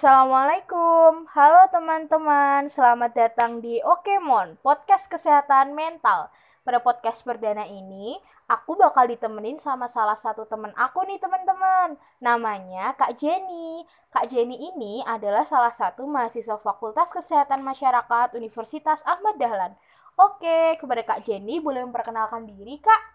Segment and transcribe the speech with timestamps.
[0.00, 6.32] Assalamualaikum, halo teman-teman, selamat datang di Okemon, podcast kesehatan mental.
[6.64, 8.16] Pada podcast perdana ini,
[8.48, 12.00] aku bakal ditemenin sama salah satu temen aku nih teman-teman.
[12.16, 13.84] Namanya Kak Jenny.
[14.08, 19.76] Kak Jenny ini adalah salah satu mahasiswa Fakultas Kesehatan Masyarakat Universitas Ahmad Dahlan.
[20.16, 23.09] Oke, kepada Kak Jenny, boleh memperkenalkan diri, Kak?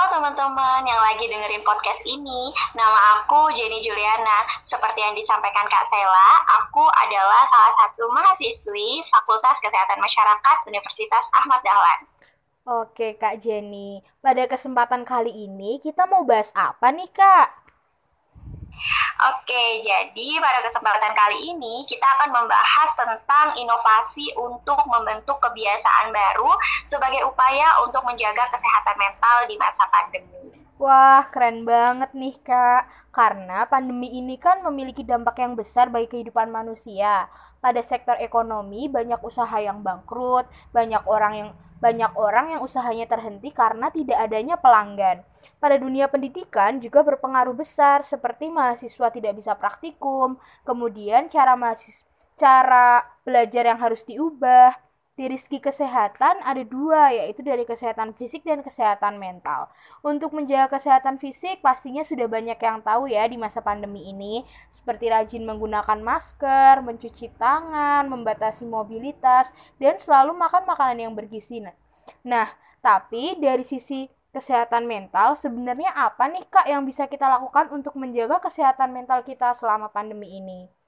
[0.00, 4.48] Teman-teman yang lagi dengerin podcast ini, nama aku Jenny Juliana.
[4.64, 11.60] Seperti yang disampaikan Kak Sela, aku adalah salah satu mahasiswi Fakultas Kesehatan Masyarakat Universitas Ahmad
[11.60, 12.00] Dahlan.
[12.64, 17.59] Oke Kak Jenny, pada kesempatan kali ini kita mau bahas apa nih Kak?
[19.20, 26.56] Oke, jadi pada kesempatan kali ini kita akan membahas tentang inovasi untuk membentuk kebiasaan baru
[26.88, 30.56] sebagai upaya untuk menjaga kesehatan mental di masa pandemi.
[30.80, 33.12] Wah, keren banget nih Kak.
[33.12, 37.28] Karena pandemi ini kan memiliki dampak yang besar bagi kehidupan manusia.
[37.60, 43.50] Pada sektor ekonomi, banyak usaha yang bangkrut, banyak orang yang banyak orang yang usahanya terhenti
[43.50, 45.24] karena tidak adanya pelanggan.
[45.56, 53.04] Pada dunia pendidikan juga berpengaruh besar seperti mahasiswa tidak bisa praktikum, kemudian cara mahasiswa cara
[53.20, 54.72] belajar yang harus diubah,
[55.28, 59.68] di segi kesehatan ada dua, yaitu dari kesehatan fisik dan kesehatan mental.
[60.00, 65.12] Untuk menjaga kesehatan fisik, pastinya sudah banyak yang tahu ya di masa pandemi ini, seperti
[65.12, 71.60] rajin menggunakan masker, mencuci tangan, membatasi mobilitas, dan selalu makan makanan yang bergizi.
[72.24, 72.48] Nah,
[72.80, 78.38] tapi dari sisi kesehatan mental, sebenarnya apa nih Kak yang bisa kita lakukan untuk menjaga
[78.38, 80.79] kesehatan mental kita selama pandemi ini?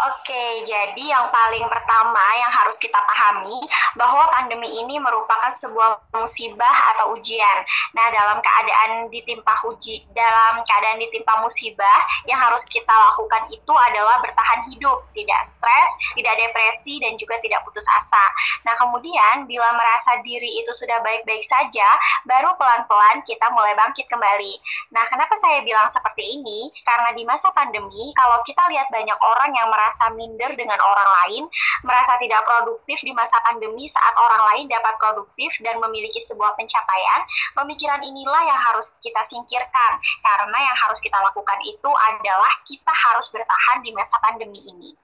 [0.00, 3.60] Oke, jadi yang paling pertama yang harus kita pahami
[4.00, 7.58] bahwa pandemi ini merupakan sebuah musibah atau ujian.
[7.92, 14.24] Nah, dalam keadaan ditimpa uji, dalam keadaan ditimpa musibah, yang harus kita lakukan itu adalah
[14.24, 18.24] bertahan hidup, tidak stres, tidak depresi, dan juga tidak putus asa.
[18.64, 21.88] Nah, kemudian bila merasa diri itu sudah baik-baik saja,
[22.24, 24.54] baru pelan-pelan kita mulai bangkit kembali.
[24.96, 26.72] Nah, kenapa saya bilang seperti ini?
[26.88, 31.10] Karena di masa pandemi, kalau kita lihat banyak orang yang merasa merasa minder dengan orang
[31.18, 31.44] lain,
[31.84, 37.20] merasa tidak produktif di masa pandemi saat orang lain dapat produktif dan memiliki sebuah pencapaian,
[37.58, 39.92] pemikiran inilah yang harus kita singkirkan.
[40.24, 44.96] Karena yang harus kita lakukan itu adalah kita harus bertahan di masa pandemi ini.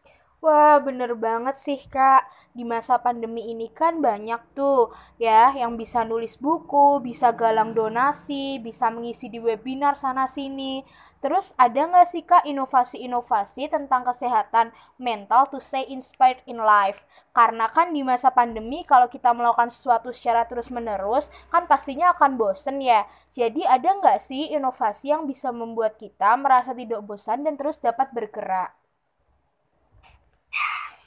[0.44, 2.28] Wah, bener banget sih, Kak.
[2.54, 8.62] Di masa pandemi ini kan banyak tuh ya yang bisa nulis buku, bisa galang donasi,
[8.62, 10.86] bisa mengisi di webinar sana-sini.
[11.24, 17.02] Terus ada nggak sih, Kak, inovasi-inovasi tentang kesehatan mental to stay inspired in life?
[17.32, 22.78] Karena kan di masa pandemi kalau kita melakukan sesuatu secara terus-menerus, kan pastinya akan bosen
[22.84, 23.08] ya.
[23.32, 28.12] Jadi ada nggak sih inovasi yang bisa membuat kita merasa tidak bosan dan terus dapat
[28.12, 28.85] bergerak?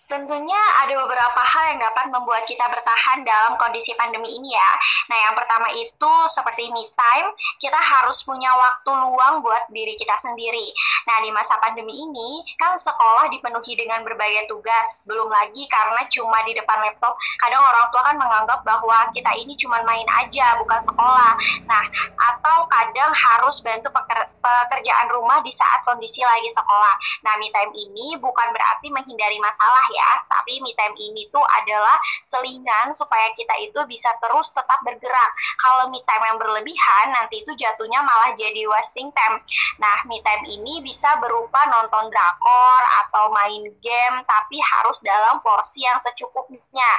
[0.10, 4.72] Tentunya ada beberapa hal yang dapat membuat kita bertahan dalam kondisi pandemi ini ya.
[5.14, 7.30] Nah, yang pertama itu seperti me time,
[7.62, 10.74] kita harus punya waktu luang buat diri kita sendiri.
[11.06, 16.42] Nah, di masa pandemi ini kan sekolah dipenuhi dengan berbagai tugas, belum lagi karena cuma
[16.42, 20.82] di depan laptop, kadang orang tua kan menganggap bahwa kita ini cuma main aja, bukan
[20.82, 21.38] sekolah.
[21.70, 21.86] Nah,
[22.18, 23.94] atau kadang harus bantu
[24.42, 26.96] pekerjaan rumah di saat kondisi lagi sekolah.
[27.30, 31.44] Nah, me time ini bukan berarti menghindari masalah ya, ya, tapi me time ini tuh
[31.44, 35.32] adalah selingan supaya kita itu bisa terus tetap bergerak.
[35.60, 39.44] Kalau me time yang berlebihan nanti itu jatuhnya malah jadi wasting time.
[39.84, 45.84] Nah, me time ini bisa berupa nonton drakor atau main game tapi harus dalam porsi
[45.84, 46.92] yang secukupnya.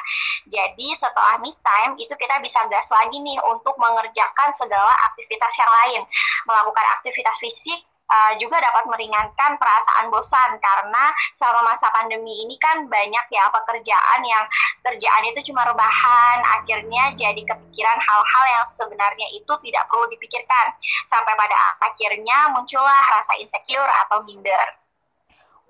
[0.47, 5.71] Jadi setelah me time itu kita bisa gas lagi nih untuk mengerjakan segala aktivitas yang
[5.71, 6.03] lain.
[6.44, 12.84] Melakukan aktivitas fisik uh, juga dapat meringankan perasaan bosan karena selama masa pandemi ini kan
[12.91, 14.45] banyak ya pekerjaan yang
[14.83, 20.74] kerjaan itu cuma rebahan akhirnya jadi kepikiran hal-hal yang sebenarnya itu tidak perlu dipikirkan
[21.07, 24.80] sampai pada akhirnya muncullah rasa insecure atau minder.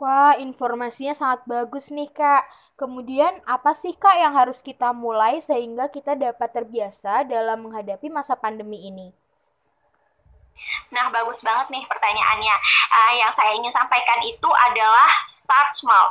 [0.01, 2.49] Wah, informasinya sangat bagus nih, Kak.
[2.81, 8.33] Kemudian, apa sih, Kak, yang harus kita mulai sehingga kita dapat terbiasa dalam menghadapi masa
[8.33, 9.13] pandemi ini?
[10.95, 12.57] Nah, bagus banget nih pertanyaannya.
[12.91, 16.11] Uh, yang saya ingin sampaikan itu adalah start small.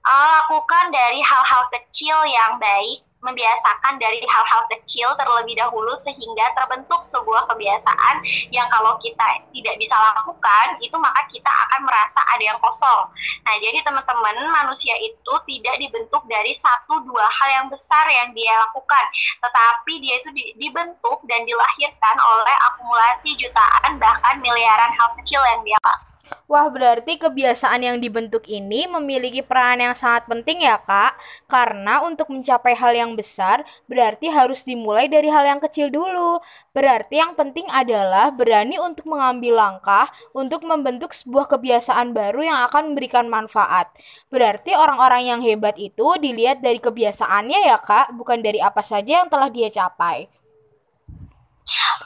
[0.00, 7.04] Uh, lakukan dari hal-hal kecil yang baik membiasakan dari hal-hal kecil terlebih dahulu sehingga terbentuk
[7.04, 12.58] sebuah kebiasaan yang kalau kita tidak bisa lakukan itu maka kita akan merasa ada yang
[12.64, 13.08] kosong.
[13.44, 18.52] Nah jadi teman-teman manusia itu tidak dibentuk dari satu dua hal yang besar yang dia
[18.68, 19.04] lakukan,
[19.44, 25.76] tetapi dia itu dibentuk dan dilahirkan oleh akumulasi jutaan bahkan miliaran hal kecil yang dia
[25.84, 26.09] lakukan.
[26.50, 31.14] Wah, berarti kebiasaan yang dibentuk ini memiliki peran yang sangat penting ya, Kak.
[31.46, 36.42] Karena untuk mencapai hal yang besar, berarti harus dimulai dari hal yang kecil dulu.
[36.74, 42.82] Berarti yang penting adalah berani untuk mengambil langkah untuk membentuk sebuah kebiasaan baru yang akan
[42.98, 43.86] memberikan manfaat.
[44.26, 49.30] Berarti orang-orang yang hebat itu dilihat dari kebiasaannya ya, Kak, bukan dari apa saja yang
[49.30, 50.26] telah dia capai.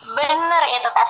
[0.05, 1.05] Bener itu Kak.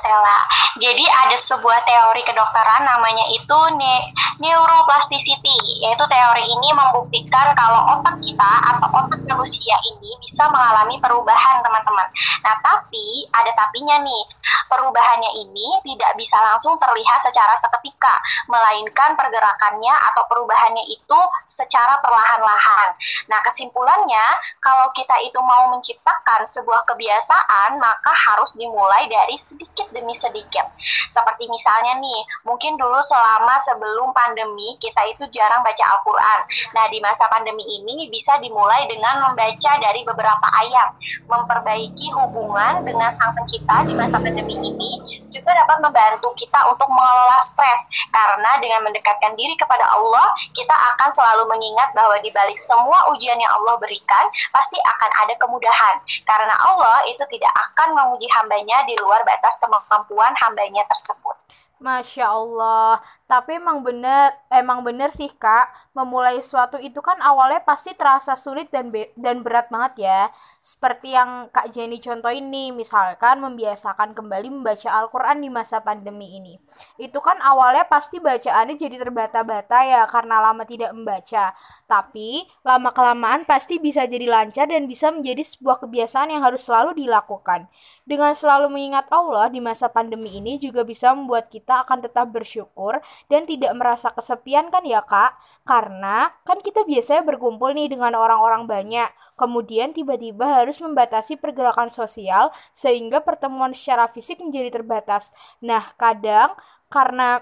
[0.83, 4.11] Jadi ada sebuah teori kedokteran namanya itu ne
[4.43, 5.87] neuroplasticity.
[5.87, 12.09] Yaitu teori ini membuktikan kalau otak kita atau otak manusia ini bisa mengalami perubahan teman-teman.
[12.43, 14.25] Nah tapi ada tapinya nih.
[14.67, 18.19] Perubahannya ini tidak bisa langsung terlihat secara seketika.
[18.51, 22.99] Melainkan pergerakannya atau perubahannya itu secara perlahan-lahan.
[23.31, 24.27] Nah kesimpulannya
[24.59, 30.69] kalau kita itu mau menciptakan sebuah kebiasaan maka harus harus dimulai dari sedikit demi sedikit.
[31.09, 36.41] Seperti misalnya nih, mungkin dulu selama sebelum pandemi kita itu jarang baca Al-Quran.
[36.77, 40.93] Nah, di masa pandemi ini bisa dimulai dengan membaca dari beberapa ayat.
[41.25, 47.43] Memperbaiki hubungan dengan Sang Pencipta di masa pandemi ini juga dapat membantu kita untuk mengelola
[47.43, 47.91] stres.
[48.15, 53.35] Karena dengan mendekatkan diri kepada Allah, kita akan selalu mengingat bahwa di balik semua ujian
[53.35, 55.95] yang Allah berikan, pasti akan ada kemudahan.
[56.23, 61.37] Karena Allah itu tidak akan menguji hambanya di luar batas kemampuan hambanya tersebut.
[61.83, 67.93] Masya Allah, tapi emang bener, emang bener sih kak, memulai suatu itu kan awalnya pasti
[67.99, 70.21] terasa sulit dan be dan berat banget ya.
[70.63, 76.55] Seperti yang kak Jenny contoh ini, misalkan membiasakan kembali membaca Al-Quran di masa pandemi ini.
[77.01, 81.53] Itu kan awalnya pasti bacaannya jadi terbata-bata ya karena lama tidak membaca.
[81.89, 87.67] Tapi lama-kelamaan pasti bisa jadi lancar dan bisa menjadi sebuah kebiasaan yang harus selalu dilakukan.
[88.05, 92.29] Dengan selalu mengingat Allah di masa pandemi ini juga bisa membuat kita kita akan tetap
[92.29, 93.01] bersyukur
[93.33, 95.33] dan tidak merasa kesepian kan ya kak?
[95.65, 99.09] Karena kan kita biasanya berkumpul nih dengan orang-orang banyak,
[99.41, 105.33] kemudian tiba-tiba harus membatasi pergerakan sosial sehingga pertemuan secara fisik menjadi terbatas.
[105.65, 106.53] Nah, kadang
[106.93, 107.41] karena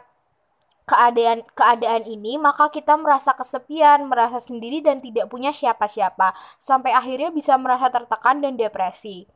[0.86, 6.30] keadaan keadaan ini maka kita merasa kesepian, merasa sendiri dan tidak punya siapa-siapa
[6.62, 9.26] sampai akhirnya bisa merasa tertekan dan depresi.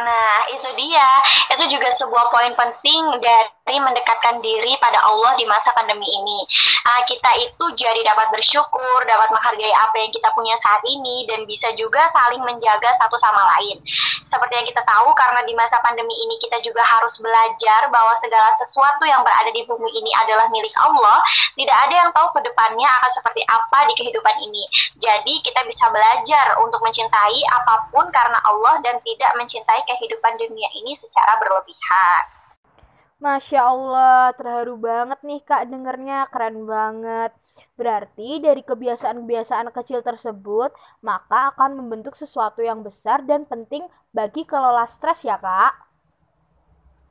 [0.00, 1.10] Nah, itu dia.
[1.52, 6.40] Itu juga sebuah poin penting dari mendekatkan diri pada Allah di masa pandemi ini.
[6.82, 11.44] Uh, kita itu jadi dapat bersyukur, dapat menghargai apa yang kita punya saat ini, dan
[11.44, 13.78] bisa juga saling menjaga satu sama lain.
[14.24, 18.50] Seperti yang kita tahu, karena di masa pandemi ini kita juga harus belajar bahwa segala
[18.56, 21.20] sesuatu yang berada di bumi ini adalah milik Allah.
[21.54, 24.64] Tidak ada yang tahu ke depannya akan seperti apa di kehidupan ini.
[24.98, 30.68] Jadi kita bisa belajar untuk mencintai apa pun karena Allah dan tidak mencintai kehidupan dunia
[30.76, 32.24] ini secara berlebihan.
[33.20, 37.36] Masya Allah, terharu banget nih kak dengernya, keren banget.
[37.76, 40.72] Berarti dari kebiasaan-kebiasaan kecil tersebut,
[41.04, 43.84] maka akan membentuk sesuatu yang besar dan penting
[44.16, 45.89] bagi kelola stres ya kak.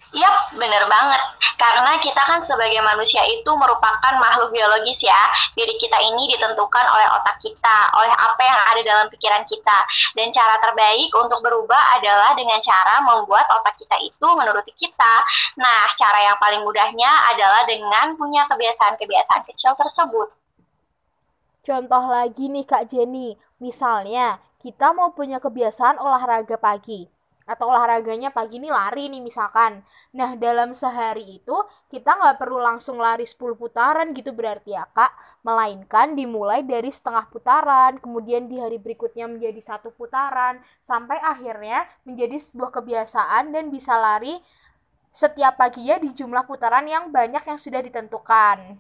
[0.10, 1.22] Yap, bener banget.
[1.54, 5.22] Karena kita kan sebagai manusia itu merupakan makhluk biologis ya.
[5.54, 9.80] Diri kita ini ditentukan oleh otak kita, oleh apa yang ada dalam pikiran kita.
[10.18, 15.14] Dan cara terbaik untuk berubah adalah dengan cara membuat otak kita itu menuruti kita.
[15.62, 20.34] Nah, cara yang paling mudahnya adalah dengan punya kebiasaan-kebiasaan kecil tersebut.
[21.62, 27.19] Contoh lagi nih Kak Jenny, misalnya kita mau punya kebiasaan olahraga pagi
[27.50, 29.82] atau olahraganya pagi ini lari nih misalkan.
[30.14, 31.58] Nah dalam sehari itu
[31.90, 35.10] kita nggak perlu langsung lari 10 putaran gitu berarti ya kak.
[35.42, 42.38] Melainkan dimulai dari setengah putaran, kemudian di hari berikutnya menjadi satu putaran, sampai akhirnya menjadi
[42.38, 44.38] sebuah kebiasaan dan bisa lari
[45.10, 48.78] setiap paginya di jumlah putaran yang banyak yang sudah ditentukan.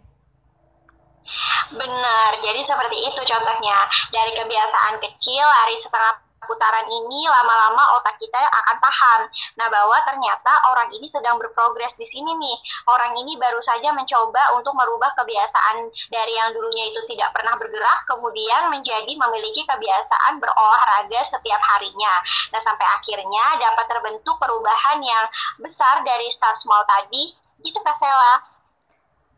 [1.70, 3.78] Benar, jadi seperti itu contohnya.
[4.10, 9.22] Dari kebiasaan kecil, lari setengah putaran ini lama-lama otak kita akan paham.
[9.60, 12.58] Nah, bahwa ternyata orang ini sedang berprogres di sini nih.
[12.92, 18.06] Orang ini baru saja mencoba untuk merubah kebiasaan dari yang dulunya itu tidak pernah bergerak,
[18.08, 22.14] kemudian menjadi memiliki kebiasaan berolahraga setiap harinya.
[22.54, 25.26] Nah, sampai akhirnya dapat terbentuk perubahan yang
[25.60, 27.34] besar dari start small tadi.
[27.60, 28.59] Gitu Kak Sela.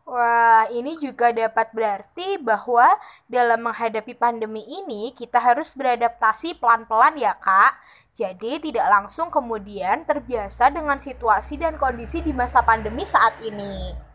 [0.02, 2.84] Wah, ini juga dapat berarti bahwa
[3.30, 7.78] dalam menghadapi pandemi ini kita harus beradaptasi pelan-pelan ya, Kak.
[8.10, 14.11] Jadi tidak langsung kemudian terbiasa dengan situasi dan kondisi di masa pandemi saat ini.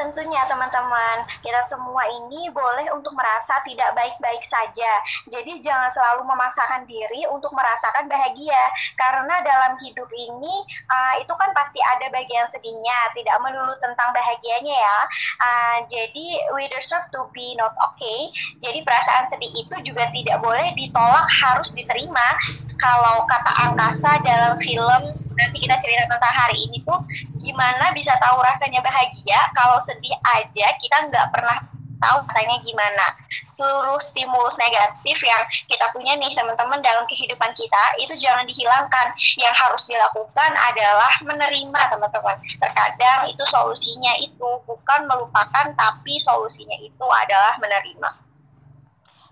[0.00, 4.88] Tentunya teman-teman, kita semua ini boleh untuk merasa tidak baik-baik saja.
[5.28, 8.64] Jadi jangan selalu memaksakan diri untuk merasakan bahagia.
[8.96, 14.72] Karena dalam hidup ini uh, itu kan pasti ada bagian sedihnya, tidak melulu tentang bahagianya
[14.72, 14.98] ya.
[15.36, 16.26] Uh, jadi
[16.56, 18.32] we deserve to be not okay.
[18.64, 22.40] Jadi perasaan sedih itu juga tidak boleh ditolak, harus diterima.
[22.80, 25.19] Kalau kata angkasa dalam film
[25.60, 26.98] kita cerita tentang hari ini tuh
[27.36, 31.60] gimana bisa tahu rasanya bahagia kalau sedih aja kita nggak pernah
[32.00, 33.06] tahu rasanya gimana.
[33.52, 39.12] Seluruh stimulus negatif yang kita punya nih teman-teman dalam kehidupan kita itu jangan dihilangkan.
[39.36, 42.40] Yang harus dilakukan adalah menerima teman-teman.
[42.56, 48.29] Terkadang itu solusinya itu bukan melupakan tapi solusinya itu adalah menerima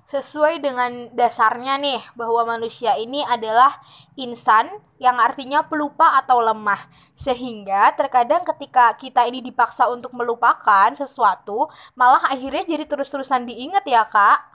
[0.08, 3.76] sesuai dengan dasarnya nih bahwa manusia ini adalah
[4.16, 6.88] insan yang artinya pelupa atau lemah.
[7.12, 14.08] Sehingga terkadang ketika kita ini dipaksa untuk melupakan sesuatu, malah akhirnya jadi terus-terusan diingat ya,
[14.08, 14.48] Kak.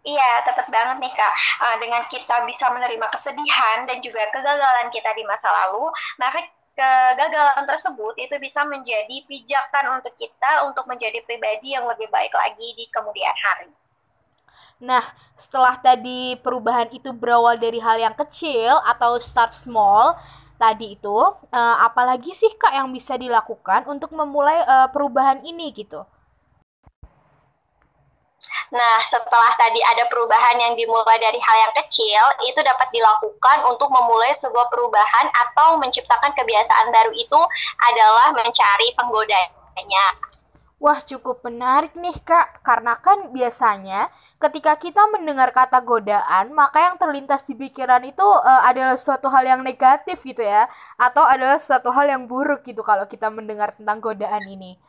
[0.00, 1.34] Iya, tepat banget nih Kak.
[1.60, 6.40] Uh, dengan kita bisa menerima kesedihan dan juga kegagalan kita di masa lalu, maka
[6.80, 12.72] kegagalan tersebut itu bisa menjadi pijakan untuk kita untuk menjadi pribadi yang lebih baik lagi
[12.72, 13.68] di kemudian hari.
[14.80, 15.04] Nah,
[15.36, 20.16] setelah tadi perubahan itu berawal dari hal yang kecil atau start small,
[20.56, 21.18] tadi itu
[21.52, 26.00] uh, apalagi sih Kak yang bisa dilakukan untuk memulai uh, perubahan ini gitu?
[28.68, 33.88] Nah, setelah tadi ada perubahan yang dimulai dari hal yang kecil, itu dapat dilakukan untuk
[33.88, 37.40] memulai sebuah perubahan atau menciptakan kebiasaan baru itu
[37.88, 40.06] adalah mencari penggodanya.
[40.80, 42.64] Wah, cukup menarik nih, Kak.
[42.64, 44.08] Karena kan biasanya
[44.40, 49.44] ketika kita mendengar kata godaan, maka yang terlintas di pikiran itu uh, adalah suatu hal
[49.44, 50.64] yang negatif gitu ya,
[50.96, 54.80] atau adalah suatu hal yang buruk gitu kalau kita mendengar tentang godaan ini.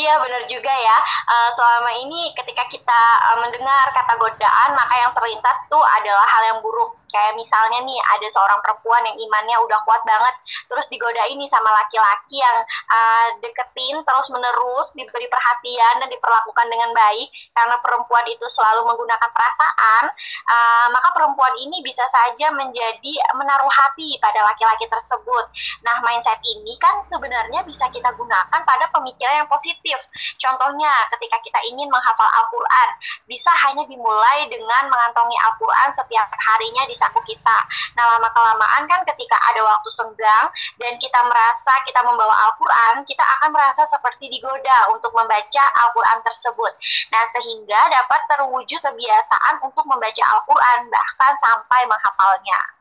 [0.00, 0.98] Iya benar juga ya.
[1.28, 3.00] Uh, selama ini ketika kita
[3.32, 8.00] uh, mendengar kata godaan, maka yang terlintas tuh adalah hal yang buruk kayak misalnya nih
[8.18, 10.34] ada seorang perempuan yang imannya udah kuat banget
[10.66, 12.58] terus digoda ini sama laki-laki yang
[12.90, 19.30] uh, deketin terus menerus diberi perhatian dan diperlakukan dengan baik karena perempuan itu selalu menggunakan
[19.30, 20.04] perasaan
[20.50, 25.44] uh, maka perempuan ini bisa saja menjadi menaruh hati pada laki-laki tersebut.
[25.84, 29.98] Nah mindset ini kan sebenarnya bisa kita gunakan pada pemikiran yang positif.
[30.40, 32.88] Contohnya ketika kita ingin menghafal Al-Quran
[33.28, 37.58] bisa hanya dimulai dengan mengantongi Al-Quran setiap harinya di saku kita.
[37.94, 40.46] Nah, lama kelamaan kan ketika ada waktu senggang
[40.80, 46.72] dan kita merasa kita membawa Al-Quran, kita akan merasa seperti digoda untuk membaca Al-Quran tersebut.
[47.12, 52.76] Nah, sehingga dapat terwujud kebiasaan untuk membaca Al-Quran, bahkan sampai menghafalnya.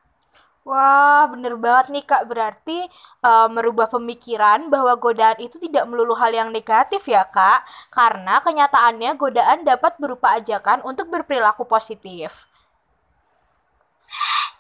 [0.66, 2.26] Wah, bener banget nih Kak.
[2.26, 2.90] Berarti
[3.22, 7.62] uh, merubah pemikiran bahwa godaan itu tidak melulu hal yang negatif ya Kak.
[7.94, 12.50] Karena kenyataannya godaan dapat berupa ajakan untuk berperilaku positif.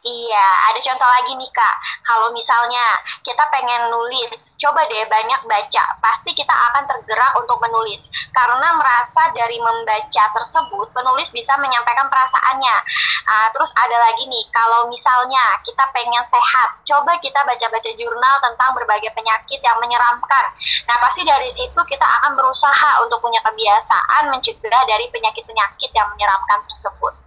[0.05, 1.75] Iya, ada contoh lagi nih kak.
[2.05, 2.93] Kalau misalnya
[3.25, 5.97] kita pengen nulis, coba deh banyak baca.
[5.97, 8.05] Pasti kita akan tergerak untuk menulis.
[8.29, 12.77] Karena merasa dari membaca tersebut, penulis bisa menyampaikan perasaannya.
[13.25, 18.77] Uh, terus ada lagi nih, kalau misalnya kita pengen sehat, coba kita baca-baca jurnal tentang
[18.77, 20.53] berbagai penyakit yang menyeramkan.
[20.85, 26.61] Nah, pasti dari situ kita akan berusaha untuk punya kebiasaan mencegah dari penyakit-penyakit yang menyeramkan
[26.69, 27.24] tersebut.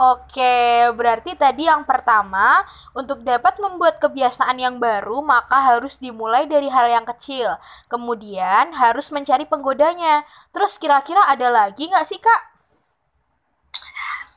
[0.00, 2.64] Oke, berarti tadi yang pertama,
[2.96, 7.60] untuk dapat membuat kebiasaan yang baru, maka harus dimulai dari hal yang kecil.
[7.92, 10.24] Kemudian harus mencari penggodanya.
[10.56, 12.49] Terus kira-kira ada lagi nggak sih, Kak?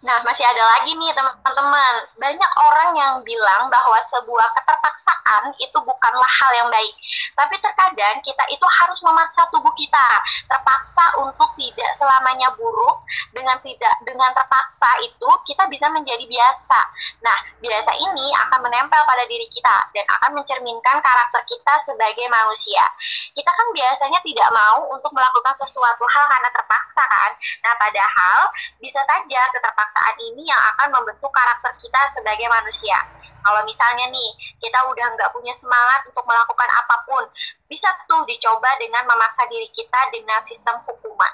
[0.04, 1.96] Nah, masih ada lagi nih teman-teman.
[2.20, 6.92] Banyak orang yang bilang bahwa sebuah keterpaksaan itu bukanlah hal yang baik.
[7.32, 10.04] Tapi terkadang kita itu harus memaksa tubuh kita
[10.52, 13.00] terpaksa untuk tidak selamanya buruk.
[13.32, 16.80] Dengan tidak dengan terpaksa itu kita bisa menjadi biasa.
[17.24, 22.84] Nah, biasa ini akan menempel pada diri kita dan akan mencerminkan karakter kita sebagai manusia.
[23.32, 27.32] Kita kan biasanya tidak mau untuk melakukan sesuatu hal karena terpaksa kan.
[27.64, 28.52] Nah, padahal
[28.84, 32.98] bisa saja keterpaksaan saat ini yang akan membentuk karakter kita sebagai manusia.
[33.44, 37.24] Kalau misalnya nih, kita udah nggak punya semangat untuk melakukan apa pun,
[37.68, 41.34] bisa tuh dicoba dengan memaksa diri kita dengan sistem hukuman.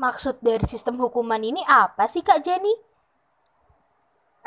[0.00, 2.72] Maksud dari sistem hukuman ini apa sih Kak Jenny?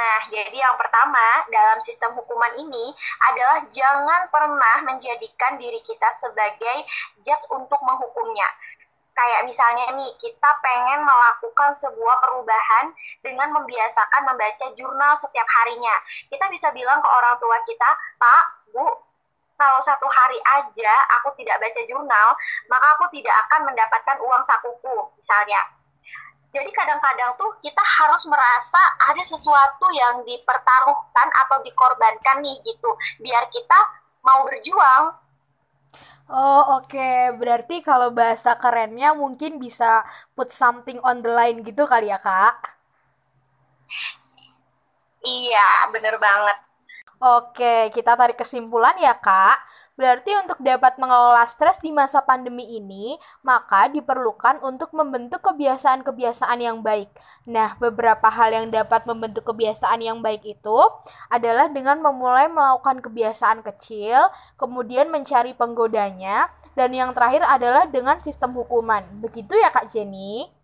[0.02, 2.90] Nah, jadi yang pertama dalam sistem hukuman ini
[3.30, 6.90] adalah jangan pernah menjadikan diri kita sebagai
[7.22, 8.50] judge untuk menghukumnya
[9.22, 12.90] kayak misalnya nih kita pengen melakukan sebuah perubahan
[13.22, 15.94] dengan membiasakan membaca jurnal setiap harinya.
[16.26, 18.90] Kita bisa bilang ke orang tua kita, Pak, Bu,
[19.62, 22.30] kalau satu hari aja aku tidak baca jurnal,
[22.66, 25.62] maka aku tidak akan mendapatkan uang sakuku, misalnya.
[26.52, 32.90] Jadi kadang-kadang tuh kita harus merasa ada sesuatu yang dipertaruhkan atau dikorbankan nih gitu,
[33.22, 33.80] biar kita
[34.26, 35.21] mau berjuang.
[36.40, 37.10] Oh, oke.
[37.40, 39.92] Berarti kalau bahasa kerennya mungkin bisa
[40.36, 42.54] put something on the line gitu kali ya, Kak?
[45.22, 46.58] Iya, bener banget.
[47.22, 49.58] Oke, kita tarik kesimpulan ya, Kak.
[50.02, 56.82] Berarti untuk dapat mengelola stres di masa pandemi ini, maka diperlukan untuk membentuk kebiasaan-kebiasaan yang
[56.82, 57.14] baik.
[57.46, 60.80] Nah, beberapa hal yang dapat membentuk kebiasaan yang baik itu
[61.30, 64.26] adalah dengan memulai melakukan kebiasaan kecil,
[64.58, 69.06] kemudian mencari penggodanya, dan yang terakhir adalah dengan sistem hukuman.
[69.22, 70.61] Begitu ya, Kak Jenny?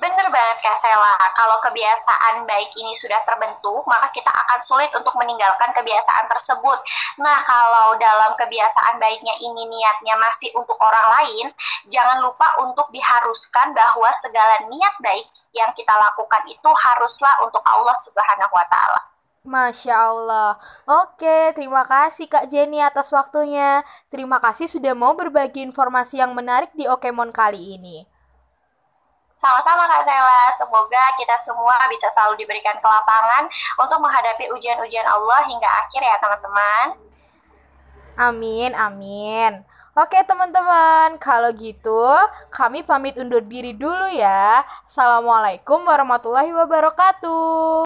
[0.00, 5.12] Bener banget Kak Sela, kalau kebiasaan baik ini sudah terbentuk, maka kita akan sulit untuk
[5.20, 6.78] meninggalkan kebiasaan tersebut.
[7.20, 11.46] Nah, kalau dalam kebiasaan baiknya ini niatnya masih untuk orang lain,
[11.92, 17.96] jangan lupa untuk diharuskan bahwa segala niat baik yang kita lakukan itu haruslah untuk Allah
[18.00, 19.00] Subhanahu wa Ta'ala.
[19.40, 20.60] Masya Allah.
[20.84, 23.80] Oke, terima kasih Kak Jenny atas waktunya.
[24.12, 28.04] Terima kasih sudah mau berbagi informasi yang menarik di Okemon kali ini.
[29.40, 33.48] Sama-sama Kak Sela, semoga kita semua bisa selalu diberikan kelapangan
[33.80, 36.86] untuk menghadapi ujian-ujian Allah hingga akhir ya teman-teman.
[38.20, 39.64] Amin, amin.
[39.96, 42.04] Oke teman-teman, kalau gitu
[42.52, 44.60] kami pamit undur diri dulu ya.
[44.84, 47.72] Assalamualaikum warahmatullahi wabarakatuh.